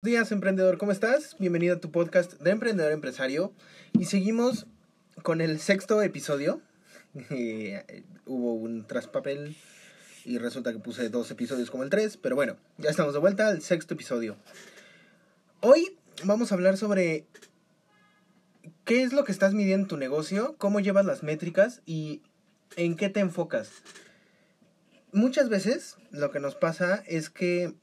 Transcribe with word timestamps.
Buenos 0.00 0.16
días, 0.16 0.30
emprendedor, 0.30 0.78
¿cómo 0.78 0.92
estás? 0.92 1.34
Bienvenido 1.40 1.74
a 1.74 1.80
tu 1.80 1.90
podcast 1.90 2.34
de 2.34 2.52
emprendedor 2.52 2.92
empresario. 2.92 3.52
Y 3.98 4.04
seguimos 4.04 4.68
con 5.24 5.40
el 5.40 5.58
sexto 5.58 6.00
episodio. 6.02 6.62
Eh, 7.30 8.04
hubo 8.26 8.54
un 8.54 8.86
traspapel 8.86 9.56
y 10.24 10.38
resulta 10.38 10.72
que 10.72 10.78
puse 10.78 11.08
dos 11.08 11.28
episodios 11.32 11.68
como 11.68 11.82
el 11.82 11.90
tres, 11.90 12.16
pero 12.16 12.36
bueno, 12.36 12.56
ya 12.76 12.90
estamos 12.90 13.12
de 13.12 13.18
vuelta 13.18 13.48
al 13.48 13.60
sexto 13.60 13.94
episodio. 13.94 14.36
Hoy 15.62 15.98
vamos 16.22 16.52
a 16.52 16.54
hablar 16.54 16.76
sobre 16.76 17.26
qué 18.84 19.02
es 19.02 19.12
lo 19.12 19.24
que 19.24 19.32
estás 19.32 19.52
midiendo 19.52 19.84
en 19.84 19.88
tu 19.88 19.96
negocio, 19.96 20.54
cómo 20.58 20.78
llevas 20.78 21.06
las 21.06 21.24
métricas 21.24 21.82
y 21.86 22.22
en 22.76 22.94
qué 22.94 23.08
te 23.08 23.18
enfocas. 23.18 23.70
Muchas 25.10 25.48
veces 25.48 25.96
lo 26.12 26.30
que 26.30 26.38
nos 26.38 26.54
pasa 26.54 27.02
es 27.08 27.30
que 27.30 27.74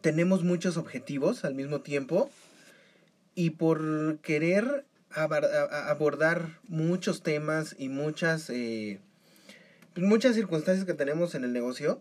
tenemos 0.00 0.42
muchos 0.42 0.76
objetivos 0.76 1.44
al 1.44 1.54
mismo 1.54 1.80
tiempo 1.80 2.30
y 3.34 3.50
por 3.50 4.18
querer 4.18 4.84
abordar 5.14 6.58
muchos 6.68 7.22
temas 7.22 7.74
y 7.78 7.88
muchas, 7.88 8.48
eh, 8.50 9.00
pues 9.94 10.06
muchas 10.06 10.34
circunstancias 10.34 10.86
que 10.86 10.94
tenemos 10.94 11.34
en 11.34 11.44
el 11.44 11.52
negocio, 11.52 12.00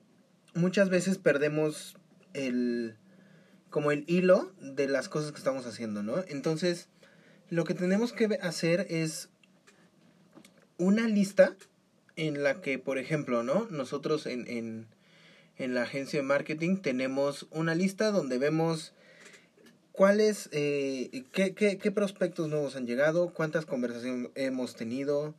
muchas 0.54 0.90
veces 0.90 1.18
perdemos 1.18 1.98
el, 2.34 2.96
como 3.70 3.92
el 3.92 4.06
hilo 4.08 4.54
de 4.62 4.88
las 4.88 5.10
cosas 5.10 5.32
que 5.32 5.38
estamos 5.38 5.66
haciendo, 5.66 6.04
¿no? 6.04 6.24
Entonces, 6.28 6.88
lo 7.50 7.66
que 7.66 7.74
tenemos 7.74 8.14
que 8.14 8.26
hacer 8.42 8.88
es 8.90 9.30
una 10.78 11.08
lista 11.08 11.56
en 12.16 12.44
la 12.44 12.62
que, 12.62 12.80
por 12.80 12.98
ejemplo, 12.98 13.44
¿no? 13.44 13.68
Nosotros 13.70 14.26
en, 14.26 14.48
en, 14.48 14.88
en 15.62 15.76
la 15.76 15.84
agencia 15.84 16.20
de 16.20 16.26
marketing 16.26 16.78
tenemos 16.78 17.48
una 17.52 17.76
lista 17.76 18.12
donde 18.12 18.38
vemos 18.38 18.94
cuáles, 19.92 20.50
eh, 20.52 21.26
qué, 21.32 21.54
qué, 21.54 21.78
qué, 21.78 21.92
prospectos 21.92 22.50
nuevos 22.50 22.76
han 22.76 22.88
llegado, 22.88 23.34
cuántas 23.34 23.66
conversaciones 23.66 24.32
hemos 24.36 24.76
tenido, 24.76 25.36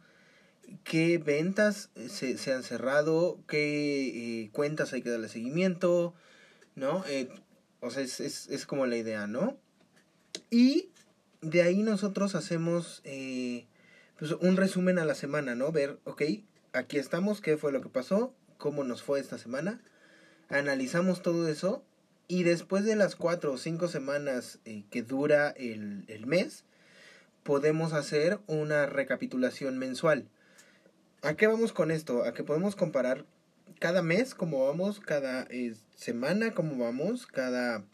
qué 0.84 1.18
ventas 1.18 1.90
se, 2.08 2.38
se 2.38 2.52
han 2.52 2.62
cerrado, 2.62 3.38
qué 3.48 4.42
eh, 4.44 4.50
cuentas 4.52 4.92
hay 4.92 5.02
que 5.02 5.10
darle 5.10 5.28
seguimiento, 5.28 6.14
¿no? 6.76 7.04
Eh, 7.08 7.28
o 7.80 7.90
sea, 7.90 8.02
es, 8.02 8.20
es, 8.20 8.48
es, 8.48 8.66
como 8.66 8.86
la 8.86 8.96
idea, 8.96 9.26
¿no? 9.26 9.56
Y 10.50 10.90
de 11.40 11.62
ahí 11.62 11.82
nosotros 11.82 12.34
hacemos 12.34 13.00
eh, 13.04 13.66
pues 14.18 14.32
un 14.32 14.56
resumen 14.56 14.98
a 14.98 15.04
la 15.04 15.14
semana, 15.14 15.54
¿no? 15.54 15.72
Ver, 15.72 15.98
ok, 16.04 16.22
aquí 16.72 16.98
estamos, 16.98 17.40
qué 17.40 17.56
fue 17.56 17.72
lo 17.72 17.80
que 17.80 17.88
pasó, 17.88 18.34
cómo 18.56 18.84
nos 18.84 19.02
fue 19.02 19.18
esta 19.18 19.38
semana, 19.38 19.82
analizamos 20.52 21.22
todo 21.22 21.48
eso 21.48 21.82
y 22.28 22.44
después 22.44 22.84
de 22.84 22.96
las 22.96 23.16
cuatro 23.16 23.52
o 23.52 23.58
cinco 23.58 23.88
semanas 23.88 24.58
eh, 24.64 24.84
que 24.90 25.02
dura 25.02 25.50
el, 25.50 26.04
el, 26.08 26.26
mes, 26.26 26.64
podemos 27.42 27.92
hacer 27.92 28.38
una 28.46 28.86
recapitulación 28.86 29.78
mensual. 29.78 30.28
¿A 31.22 31.34
qué 31.34 31.46
vamos 31.46 31.72
con 31.72 31.90
esto? 31.90 32.24
A 32.24 32.32
que 32.34 32.44
podemos 32.44 32.76
comparar 32.76 33.24
cada 33.78 34.02
mes 34.02 34.34
cómo 34.34 34.66
vamos, 34.66 35.00
cada 35.00 35.46
eh, 35.50 35.74
semana 35.96 36.52
cómo 36.54 36.76
vamos, 36.76 37.26
cada 37.26 37.84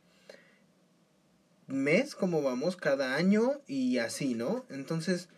mes 1.67 2.15
cómo 2.15 2.43
vamos, 2.43 2.77
cada 2.77 3.15
año 3.15 3.61
y 3.67 3.99
así, 3.99 4.35
¿no? 4.35 4.65
Entonces, 4.69 5.29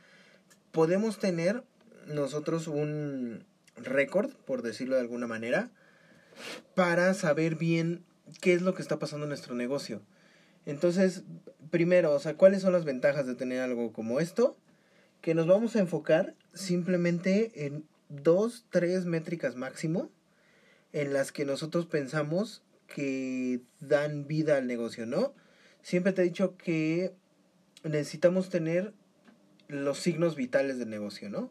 podemos 0.73 1.19
tener 1.19 1.65
nosotros 2.07 2.67
un 2.67 3.45
récord, 3.77 4.33
por 4.47 4.63
decirlo 4.63 4.97
de 4.97 5.03
alguna 5.03 5.27
manera, 5.27 5.71
para 6.75 7.15
saber 7.15 7.57
bien 7.57 8.05
qué 8.41 8.55
es 8.55 8.63
lo 8.63 8.75
que 8.75 8.83
está 8.83 8.99
pasando 8.99 9.25
en 9.25 9.31
nuestro 9.31 9.55
negocio. 9.55 10.03
Entonces, 10.67 11.25
primero, 11.71 12.13
o 12.13 12.19
sea, 12.19 12.37
¿cuáles 12.37 12.63
son 12.63 12.73
las 12.73 12.85
ventajas 12.85 13.27
de 13.27 13.35
tener 13.35 13.61
algo 13.61 13.93
como 13.93 14.21
esto? 14.21 14.57
Que 15.21 15.35
nos 15.35 15.47
vamos 15.47 15.77
a 15.77 15.81
enfocar 15.81 16.35
simplemente 16.55 17.67
en 17.67 17.85
dos, 18.09 18.67
tres 18.71 19.05
métricas 19.05 19.57
máximo 19.57 20.11
en 20.93 21.13
las 21.13 21.33
que 21.33 21.45
nosotros 21.45 21.87
pensamos 21.87 22.63
que 22.87 23.61
dan 23.79 24.27
vida 24.27 24.57
al 24.57 24.67
negocio, 24.67 25.07
¿no? 25.07 25.35
Siempre 25.83 26.13
te 26.13 26.23
he 26.23 26.25
dicho 26.25 26.57
que 26.57 27.15
necesitamos 27.85 28.51
tener 28.51 28.93
los 29.69 29.99
signos 29.99 30.35
vitales 30.35 30.79
del 30.79 30.91
negocio, 30.91 31.31
¿no? 31.31 31.51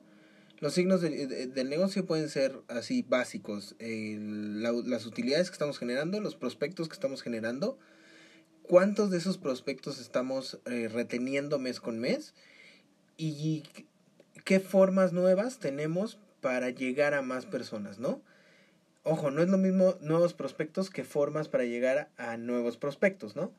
Los 0.60 0.74
signos 0.74 1.02
del 1.02 1.70
negocio 1.70 2.06
pueden 2.06 2.30
ser 2.30 2.60
así 2.68 3.06
básicos, 3.08 3.76
las 3.80 5.06
utilidades 5.06 5.50
que 5.50 5.54
estamos 5.54 5.80
generando, 5.80 6.20
los 6.20 6.36
prospectos 6.36 6.90
que 6.90 6.94
estamos 6.94 7.22
generando, 7.22 7.80
cuántos 8.64 9.10
de 9.10 9.18
esos 9.18 9.38
prospectos 9.38 10.00
estamos 10.00 10.60
eh, 10.66 10.90
reteniendo 10.92 11.60
mes 11.60 11.80
con 11.80 12.00
mes 12.00 12.34
y 13.18 13.64
qué 14.44 14.60
formas 14.60 15.12
nuevas 15.12 15.60
tenemos 15.60 16.20
para 16.42 16.70
llegar 16.70 17.14
a 17.14 17.22
más 17.22 17.46
personas, 17.46 18.00
¿no? 18.00 18.22
Ojo, 19.04 19.32
no 19.32 19.42
es 19.42 19.50
lo 19.50 19.58
mismo 19.58 19.96
nuevos 20.02 20.36
prospectos 20.36 20.92
que 20.92 21.04
formas 21.04 21.48
para 21.48 21.64
llegar 21.64 22.12
a 22.18 22.38
nuevos 22.38 22.78
prospectos, 22.78 23.36
¿no? 23.36 23.52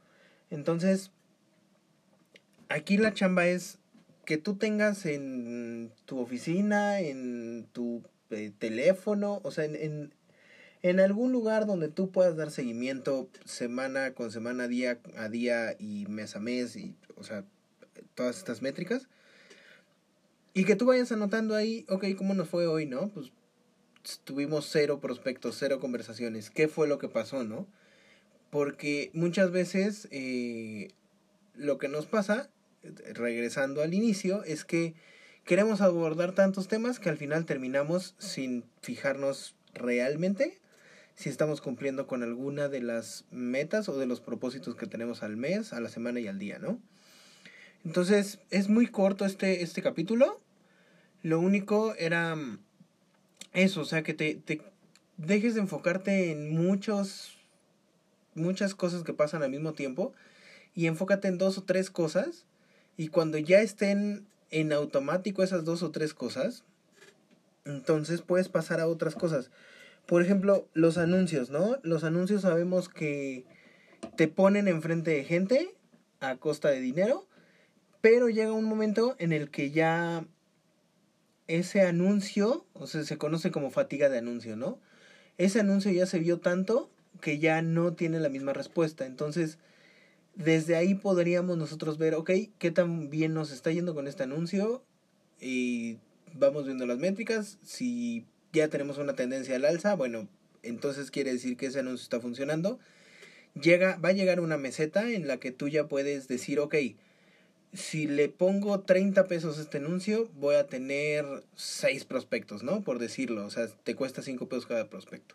Entonces, 0.49 1.11
aquí 2.69 2.99
la 2.99 3.13
chamba 3.13 3.49
es 3.49 3.80
que 4.31 4.39
tú 4.39 4.55
tengas 4.55 5.07
en 5.07 5.91
tu 6.05 6.21
oficina, 6.21 7.01
en 7.01 7.67
tu 7.73 8.05
eh, 8.31 8.53
teléfono, 8.57 9.41
o 9.43 9.51
sea, 9.51 9.65
en, 9.65 10.15
en, 10.83 11.01
algún 11.01 11.33
lugar 11.33 11.67
donde 11.67 11.89
tú 11.89 12.13
puedas 12.13 12.37
dar 12.37 12.53
seguimiento 12.53 13.29
semana 13.45 14.15
con 14.15 14.31
semana, 14.31 14.69
día 14.69 15.01
a 15.17 15.29
día 15.29 15.75
y 15.81 16.07
mes 16.07 16.37
a 16.37 16.39
mes, 16.39 16.77
y, 16.77 16.95
o 17.17 17.25
sea, 17.25 17.45
todas 18.15 18.39
estas 18.39 18.63
métricas. 18.63 19.09
Y 20.55 20.63
que 20.63 20.77
tú 20.77 20.87
vayas 20.87 21.11
anotando 21.11 21.57
ahí, 21.57 21.85
ok, 21.89 22.05
¿cómo 22.17 22.33
nos 22.35 22.49
fue 22.49 22.69
hoy, 22.69 22.87
no? 22.87 23.09
Pues 23.09 23.33
tuvimos 24.23 24.69
cero 24.71 25.01
prospectos, 25.01 25.57
cero 25.59 25.81
conversaciones. 25.81 26.51
¿Qué 26.51 26.69
fue 26.69 26.87
lo 26.87 26.99
que 26.99 27.09
pasó, 27.09 27.43
no? 27.43 27.67
Porque 28.51 29.11
muchas 29.13 29.51
veces 29.51 30.07
eh, 30.13 30.93
lo 31.57 31.79
que 31.79 31.89
nos 31.89 32.07
pasa 32.07 32.49
regresando 32.83 33.83
al 33.83 33.95
inicio, 33.95 34.45
es 34.45 34.65
que 34.65 34.95
queremos 35.45 35.81
abordar 35.81 36.33
tantos 36.33 36.69
temas 36.69 36.99
que 36.99 37.09
al 37.09 37.17
final 37.17 37.45
terminamos 37.45 38.15
sin 38.19 38.65
fijarnos 38.81 39.57
realmente 39.75 40.61
si 41.21 41.29
estamos 41.29 41.61
cumpliendo 41.61 42.07
con 42.07 42.23
alguna 42.23 42.69
de 42.69 42.81
las 42.81 43.27
metas 43.31 43.91
o 43.91 43.99
de 43.99 44.07
los 44.07 44.23
propósitos 44.23 44.75
que 44.75 44.87
tenemos 44.87 45.23
al 45.23 45.37
mes, 45.37 45.75
a 45.75 45.81
la 45.81 45.91
semana 45.91 46.19
y 46.19 46.29
al 46.29 46.39
día, 46.39 46.59
¿no? 46.59 46.81
Entonces, 47.85 48.39
es 48.49 48.71
muy 48.71 48.87
corto 48.87 49.27
este, 49.27 49.63
este 49.63 49.83
capítulo. 49.83 50.41
Lo 51.23 51.39
único 51.39 51.95
era 51.97 52.39
eso, 53.53 53.83
o 53.83 53.85
sea, 53.85 54.03
que 54.03 54.15
te, 54.15 54.35
te 54.35 54.63
dejes 55.19 55.55
de 55.55 55.61
enfocarte 55.61 56.31
en 56.31 56.55
muchos, 56.55 57.37
muchas 58.35 58.75
cosas 58.75 59.03
que 59.03 59.13
pasan 59.13 59.43
al 59.43 59.51
mismo 59.51 59.75
tiempo 59.75 60.15
y 60.75 60.87
enfócate 60.87 61.29
en 61.29 61.37
dos 61.37 61.59
o 61.59 61.65
tres 61.65 61.91
cosas 61.91 62.47
y 63.01 63.09
cuando 63.09 63.39
ya 63.39 63.63
estén 63.63 64.27
en 64.51 64.75
automático 64.75 65.43
esas 65.43 65.65
dos 65.65 65.83
o 65.83 65.91
tres 65.91 66.13
cosas, 66.13 66.65
entonces 67.65 68.21
puedes 68.21 68.51
pasar 68.51 68.79
a 68.79 68.89
otras 68.89 69.15
cosas. 69.15 69.51
Por 70.05 70.21
ejemplo, 70.21 70.69
los 70.75 70.99
anuncios, 70.99 71.49
¿no? 71.49 71.79
Los 71.83 72.05
anuncios 72.05 72.43
sabemos 72.43 72.91
que 72.91 73.47
te 74.19 74.29
ponen 74.29 74.69
enfrente 74.69 75.13
de 75.13 75.25
gente 75.25 75.75
a 76.21 76.37
costa 76.37 76.69
de 76.69 76.81
dinero, 76.81 77.27
Pero 78.03 78.29
llega 78.29 78.53
un 78.53 78.65
momento 78.65 79.17
en 79.19 79.33
el 79.33 79.51
que 79.51 79.71
ya 79.71 80.27
ese 81.47 81.81
anuncio, 81.81 82.67
o 82.75 82.87
sea, 82.87 83.05
se 83.05 83.17
conoce 83.17 83.51
como 83.51 83.71
fatiga 83.71 84.11
de 84.11 84.19
anuncio, 84.19 84.57
¿no? 84.57 84.79
Ese 85.39 85.61
anuncio 85.61 85.91
ya 85.91 86.05
se 86.05 86.19
vio 86.19 86.39
tanto 86.39 86.91
que 87.23 87.39
ya 87.39 87.63
no 87.63 87.95
tiene 87.95 88.21
la 88.21 88.29
misma 88.29 88.53
respuesta. 88.53 89.07
Entonces, 89.07 89.57
desde 90.35 90.77
ahí 90.77 90.95
podríamos 90.95 91.59
nosotros 91.59 91.99
ver, 91.99 92.15
ok, 92.15 92.31
qué 92.59 92.71
tan 92.71 93.11
bien 93.11 93.35
nos 93.35 93.53
está 93.53 93.71
yendo 93.71 93.95
con 93.95 94.07
este 94.07 94.23
anuncio 94.23 94.83
y 95.41 95.99
vamos 96.35 96.67
viendo 96.67 96.87
las 96.87 96.99
métricas. 96.99 97.59
Si 97.63 98.25
ya 98.53 98.69
tenemos 98.69 98.99
una 98.99 99.15
tendencia 99.15 99.57
al 99.57 99.65
alza, 99.65 99.95
bueno, 99.95 100.29
entonces 100.63 101.11
quiere 101.11 101.33
decir 101.33 101.57
que 101.57 101.67
ese 101.67 101.81
anuncio 101.81 102.05
está 102.05 102.21
funcionando. 102.21 102.79
Llega, 103.61 103.97
va 103.97 104.11
a 104.11 104.13
llegar 104.13 104.41
una 104.41 104.57
meseta 104.57 105.11
en 105.11 105.27
la 105.27 105.39
que 105.39 105.51
tú 105.51 105.69
ya 105.69 105.89
puedes 105.89 106.29
decir, 106.29 106.61
ok, 106.61 106.77
si 107.73 108.07
le 108.07 108.29
pongo 108.29 108.81
30 108.81 109.27
pesos 109.27 109.59
a 109.59 109.63
este 109.63 109.79
anuncio, 109.79 110.29
voy 110.35 110.57
a 110.57 110.67
tener 110.67 111.25
6 111.57 112.05
prospectos, 112.05 112.63
¿no? 112.63 112.83
Por 112.83 112.99
decirlo, 112.99 113.47
o 113.47 113.51
sea, 113.51 113.69
te 113.69 113.95
cuesta 113.95 114.23
5 114.23 114.49
pesos 114.49 114.67
cada 114.67 114.89
prospecto. 114.89 115.35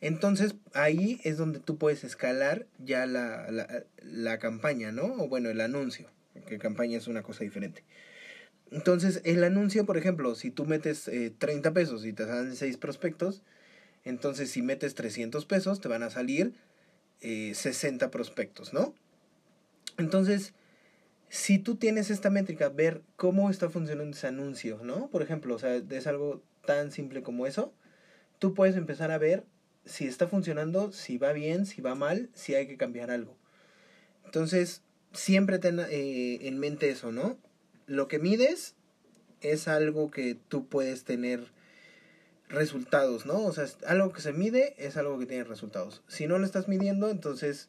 Entonces 0.00 0.54
ahí 0.74 1.20
es 1.24 1.36
donde 1.36 1.58
tú 1.58 1.78
puedes 1.78 2.04
escalar 2.04 2.66
ya 2.78 3.06
la, 3.06 3.50
la, 3.50 3.84
la 4.02 4.38
campaña, 4.38 4.92
¿no? 4.92 5.04
O 5.14 5.28
bueno, 5.28 5.48
el 5.48 5.60
anuncio, 5.60 6.08
que 6.46 6.58
campaña 6.58 6.98
es 6.98 7.08
una 7.08 7.22
cosa 7.22 7.44
diferente. 7.44 7.82
Entonces 8.70 9.20
el 9.24 9.44
anuncio, 9.44 9.86
por 9.86 9.96
ejemplo, 9.96 10.34
si 10.34 10.50
tú 10.50 10.66
metes 10.66 11.08
eh, 11.08 11.32
30 11.36 11.72
pesos 11.72 12.04
y 12.04 12.12
te 12.12 12.26
salen 12.26 12.54
6 12.54 12.76
prospectos, 12.76 13.42
entonces 14.04 14.50
si 14.50 14.62
metes 14.62 14.94
300 14.94 15.46
pesos 15.46 15.80
te 15.80 15.88
van 15.88 16.02
a 16.02 16.10
salir 16.10 16.54
eh, 17.20 17.52
60 17.54 18.10
prospectos, 18.10 18.72
¿no? 18.72 18.94
Entonces, 19.98 20.52
si 21.28 21.58
tú 21.58 21.76
tienes 21.76 22.10
esta 22.10 22.28
métrica, 22.28 22.68
ver 22.68 23.02
cómo 23.16 23.50
está 23.50 23.70
funcionando 23.70 24.16
ese 24.16 24.26
anuncio, 24.26 24.80
¿no? 24.82 25.08
Por 25.08 25.22
ejemplo, 25.22 25.54
o 25.54 25.58
sea, 25.58 25.76
es 25.76 26.06
algo 26.06 26.42
tan 26.64 26.92
simple 26.92 27.22
como 27.22 27.46
eso, 27.46 27.72
tú 28.38 28.52
puedes 28.52 28.76
empezar 28.76 29.10
a 29.10 29.18
ver 29.18 29.44
si 29.86 30.06
está 30.06 30.28
funcionando, 30.28 30.92
si 30.92 31.16
va 31.16 31.32
bien, 31.32 31.64
si 31.64 31.80
va 31.80 31.94
mal, 31.94 32.28
si 32.34 32.54
hay 32.54 32.66
que 32.66 32.76
cambiar 32.76 33.10
algo. 33.10 33.36
Entonces, 34.24 34.82
siempre 35.12 35.58
ten 35.58 35.80
eh, 35.80 36.46
en 36.46 36.58
mente 36.58 36.90
eso, 36.90 37.12
¿no? 37.12 37.38
Lo 37.86 38.08
que 38.08 38.18
mides 38.18 38.74
es 39.40 39.68
algo 39.68 40.10
que 40.10 40.36
tú 40.48 40.66
puedes 40.66 41.04
tener 41.04 41.52
resultados, 42.48 43.26
¿no? 43.26 43.44
O 43.44 43.52
sea, 43.52 43.66
algo 43.86 44.12
que 44.12 44.20
se 44.20 44.32
mide 44.32 44.74
es 44.78 44.96
algo 44.96 45.18
que 45.18 45.26
tiene 45.26 45.44
resultados. 45.44 46.02
Si 46.08 46.26
no 46.26 46.38
lo 46.38 46.44
estás 46.44 46.68
midiendo, 46.68 47.10
entonces 47.10 47.68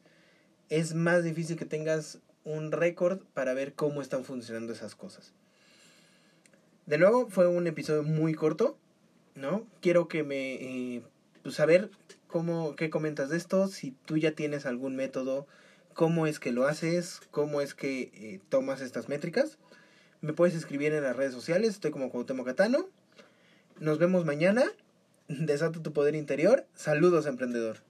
es 0.68 0.94
más 0.94 1.24
difícil 1.24 1.56
que 1.56 1.64
tengas 1.64 2.18
un 2.44 2.72
récord 2.72 3.20
para 3.34 3.54
ver 3.54 3.74
cómo 3.74 4.02
están 4.02 4.24
funcionando 4.24 4.72
esas 4.72 4.94
cosas. 4.94 5.32
De 6.86 6.98
nuevo, 6.98 7.28
fue 7.28 7.46
un 7.46 7.66
episodio 7.66 8.02
muy 8.02 8.34
corto, 8.34 8.78
¿no? 9.34 9.66
Quiero 9.80 10.08
que 10.08 10.22
me... 10.22 10.54
Eh, 10.54 11.02
pues 11.42 11.54
saber 11.54 11.90
cómo, 12.26 12.76
qué 12.76 12.90
comentas 12.90 13.30
de 13.30 13.36
esto, 13.36 13.68
si 13.68 13.92
tú 14.04 14.16
ya 14.16 14.32
tienes 14.32 14.66
algún 14.66 14.96
método, 14.96 15.46
cómo 15.94 16.26
es 16.26 16.38
que 16.38 16.52
lo 16.52 16.66
haces, 16.66 17.20
cómo 17.30 17.60
es 17.60 17.74
que 17.74 18.10
eh, 18.14 18.40
tomas 18.48 18.80
estas 18.80 19.08
métricas. 19.08 19.58
Me 20.20 20.32
puedes 20.32 20.54
escribir 20.54 20.92
en 20.92 21.02
las 21.02 21.16
redes 21.16 21.32
sociales, 21.32 21.70
estoy 21.70 21.90
como 21.90 22.10
Cuauhtémoc 22.10 22.46
Catano. 22.46 22.88
Nos 23.80 23.98
vemos 23.98 24.24
mañana. 24.24 24.64
Desata 25.28 25.82
tu 25.82 25.92
poder 25.92 26.14
interior. 26.14 26.66
Saludos, 26.74 27.26
emprendedor. 27.26 27.87